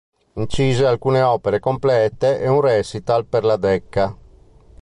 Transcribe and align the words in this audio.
Incise 0.39 0.83
alcune 0.83 1.21
opere 1.21 1.59
complete 1.59 2.39
e 2.39 2.47
un 2.49 2.59
recital 2.59 3.23
per 3.27 3.43
la 3.43 3.55
Decca. 3.57 4.17